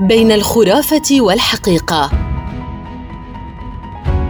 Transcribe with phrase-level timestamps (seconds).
[0.00, 2.10] بين الخرافة والحقيقة.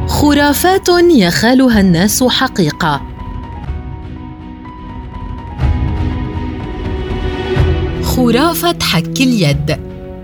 [0.07, 3.03] خرافات يخالها الناس حقيقة.
[8.03, 9.77] خرافة حك اليد.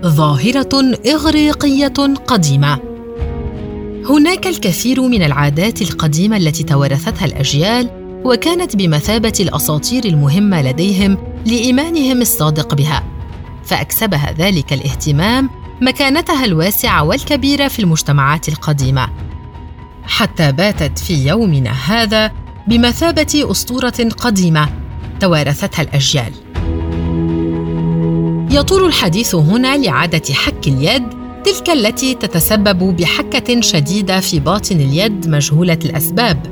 [0.05, 2.79] ظاهرة إغريقية قديمة.
[4.09, 7.89] هناك الكثير من العادات القديمة التي توارثتها الأجيال
[8.25, 13.08] وكانت بمثابة الأساطير المهمة لديهم لإيمانهم الصادق بها.
[13.69, 15.49] فأكسبها ذلك الاهتمام
[15.81, 19.09] مكانتها الواسعة والكبيرة في المجتمعات القديمة.
[20.03, 22.31] حتى باتت في يومنا هذا
[22.67, 24.69] بمثابة أسطورة قديمة
[25.19, 26.33] توارثتها الأجيال.
[28.51, 31.03] يطول الحديث هنا لعادة حك اليد
[31.43, 36.45] تلك التي تتسبب بحكة شديدة في باطن اليد مجهولة الأسباب.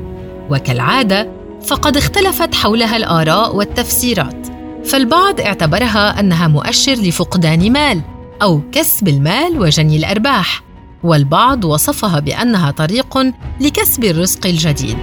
[0.50, 1.32] وكالعادة
[1.66, 4.47] فقد اختلفت حولها الآراء والتفسيرات.
[4.88, 8.00] فالبعض اعتبرها أنها مؤشر لفقدان مال
[8.42, 10.62] أو كسب المال وجني الأرباح
[11.02, 13.18] والبعض وصفها بأنها طريق
[13.60, 14.98] لكسب الرزق الجديد.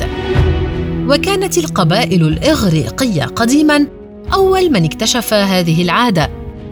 [1.09, 3.87] وكانت القبائل الإغريقية قديما
[4.33, 6.29] أول من اكتشف هذه العادة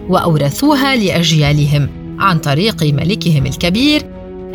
[0.09, 4.01] وأورثوها لأجيالهم عن طريق ملكهم الكبير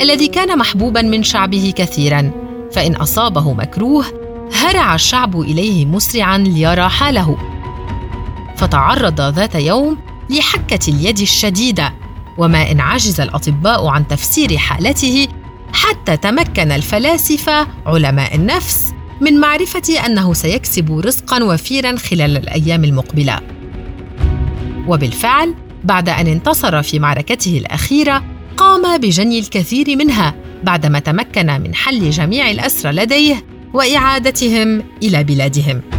[0.00, 2.30] الذي كان محبوبا من شعبه كثيرا.
[2.72, 4.04] فإن أصابه مكروه
[4.52, 7.57] هرع الشعب إليه مسرعا ليرى حاله.
[8.58, 9.98] فتعرض ذات يوم
[10.30, 11.94] لحكة اليد الشديدة
[12.38, 15.28] وما إن عجز الأطباء عن تفسير حالته
[15.72, 23.40] حتى تمكن الفلاسفة علماء النفس من معرفة أنه سيكسب رزقا وفيرا خلال الأيام المقبلة.
[24.86, 28.24] وبالفعل بعد أن انتصر في معركته الأخيرة
[28.56, 35.97] قام بجني الكثير منها بعدما تمكن من حل جميع الأسرى لديه وإعادتهم إلى بلادهم.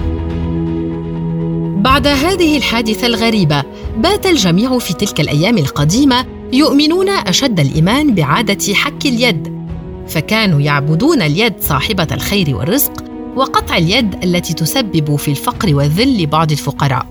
[1.80, 3.64] بعد هذه الحادثة الغريبة
[3.98, 9.66] بات الجميع في تلك الأيام القديمة يؤمنون أشد الإيمان بعادة حك اليد.
[10.08, 13.04] فكانوا يعبدون اليد صاحبة الخير والرزق
[13.36, 17.06] وقطع اليد التي تسبب في الفقر والذل لبعض الفقراء.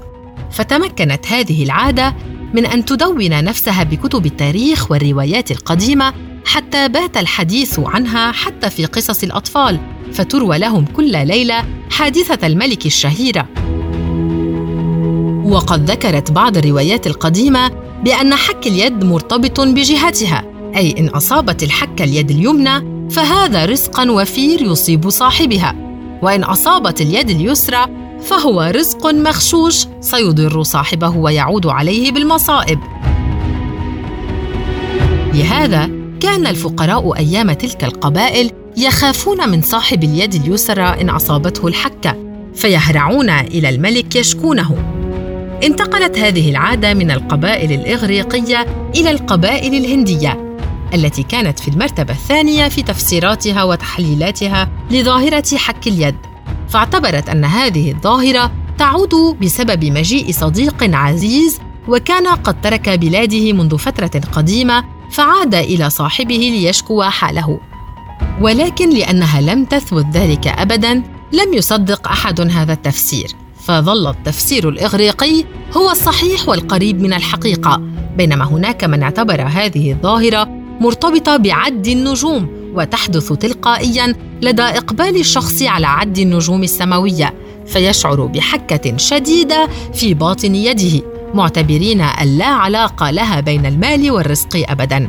[0.51, 2.15] فتمكنت هذه العادة
[2.55, 6.15] من أن تدون نفسها بكتب التاريخ والروايات القديمة
[6.47, 9.81] حتى بات الحديث عنها حتى في قصص الأطفال
[10.13, 13.49] فتروى لهم كل ليلة حادثة الملك الشهيرة.
[15.49, 17.71] وقد ذكرت بعض الروايات القديمة
[18.05, 20.45] بأن حك اليد مرتبط بجهتها
[20.77, 25.75] أي إن أصابت الحكه اليد اليمنى فهذا رزقا وفير يصيب صاحبها
[26.23, 27.87] وإن أصابت اليد اليسرى
[28.23, 32.79] فهو رزق مغشوش سيضر صاحبه ويعود عليه بالمصائب.
[35.35, 42.17] لهذا كان الفقراء أيام تلك القبائل يخافون من صاحب اليد اليسرى إن أصابته الحكه
[42.55, 44.98] فيهرعون إلى الملك يشكونه.
[45.63, 50.59] انتقلت هذه العادة من القبائل الإغريقية إلى القبائل الهندية
[50.95, 56.15] التي كانت في المرتبة الثانية في تفسيراتها وتحليلاتها لظاهرة حك اليد.
[56.69, 64.21] فاعتبرت أن هذه الظاهرة تعود بسبب مجيء صديق عزيز وكان قد ترك بلاده منذ فترة
[64.33, 67.61] قديمة فعاد إلى صاحبه ليشكو حاله.
[68.41, 70.95] ولكن لأنها لم تثبت ذلك ابدا
[71.33, 73.48] لم يصدق أحد هذا التفسير.
[73.69, 75.45] فظل التفسير الإغريقي
[75.77, 77.83] هو الصحيح والقريب من الحقيقة
[78.17, 80.49] بينما هناك من اعتبر هذه الظاهرة
[80.81, 87.35] مرتبطة بعد النجوم وتحدث تلقائيا لدى إقبال الشخص على عد النجوم السماوية
[87.67, 91.03] فيشعر بحكة شديدة في باطن يده
[91.35, 95.09] معتبرين أن لا علاقة لها بين المال والرزق ابدا.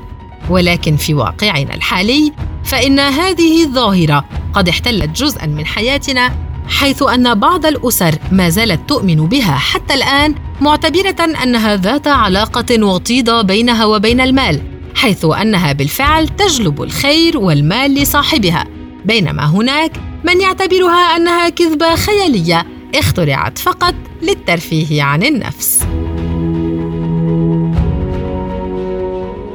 [0.50, 2.34] ولكن في واقعنا الحالي
[2.64, 9.16] فإن هذه الظاهرة قد احتلت جزءا من حياتنا حيث أن بعض الأسر ما زالت تؤمن
[9.16, 14.62] بها حتى الآن معتبرة أنها ذات علاقة وطيدة بينها وبين المال
[14.96, 18.66] حيث أنها بالفعل تجلب الخير والمال لصاحبها.
[19.06, 19.92] بينما هناك
[20.24, 22.66] من يعتبرها أنها كذبة خيالية
[22.96, 25.84] اخترعت فقط للترفيه عن النفس.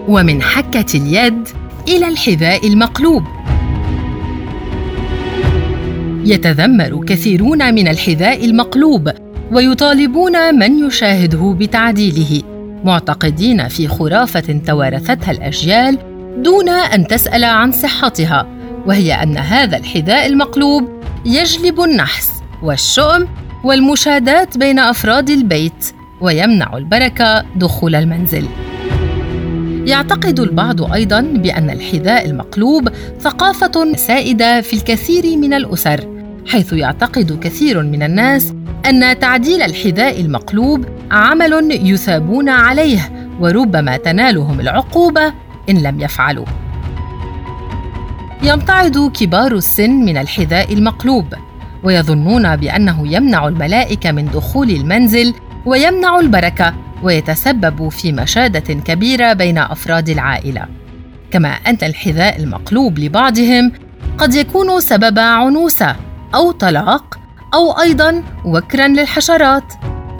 [0.08, 1.48] ومن حكة اليد
[1.88, 3.24] إلى الحذاء المقلوب.
[6.26, 9.10] يتذمر كثيرون من الحذاء المقلوب
[9.52, 12.42] ويطالبون من يشاهده بتعديله.
[12.84, 15.98] معتقدين في خرافة توارثتها الأجيال
[16.42, 18.46] دون أن تسأل عن صحتها
[18.86, 20.88] وهي أن هذا الحذاء المقلوب
[21.24, 22.30] يجلب النحس
[22.62, 23.28] والشؤم
[23.64, 28.46] والمشادات بين أفراد البيت ويمنع البركة دخول المنزل.
[29.86, 32.88] يعتقد البعض أيضا بأن الحذاء المقلوب
[33.20, 36.13] ثقافة سائدة في الكثير من الأسر
[36.46, 38.54] حيث يعتقد كثير من الناس
[38.86, 45.32] أن تعديل الحذاء المقلوب عمل يثابون عليه وربما تنالهم العقوبة
[45.70, 46.46] إن لم يفعلوا.
[48.42, 51.34] يمتعض كبار السن من الحذاء المقلوب
[51.82, 55.34] ويظنون بأنه يمنع الملائكة من دخول المنزل
[55.66, 60.66] ويمنع البركة ويتسبب في مشادة كبيرة بين أفراد العائلة
[61.30, 63.72] كما أن الحذاء المقلوب لبعضهم
[64.18, 65.96] قد يكون سبب عنوسة
[66.34, 67.18] أو طلاق
[67.54, 69.72] أو أيضا وكرا للحشرات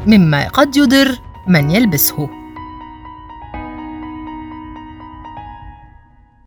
[0.07, 2.44] مما قد يضر من يلبسه.